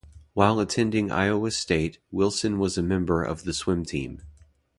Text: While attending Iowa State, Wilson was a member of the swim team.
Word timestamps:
While 0.33 0.59
attending 0.59 1.11
Iowa 1.11 1.51
State, 1.51 1.99
Wilson 2.09 2.57
was 2.57 2.75
a 2.75 2.81
member 2.81 3.21
of 3.21 3.43
the 3.43 3.53
swim 3.53 3.85
team. 3.85 4.23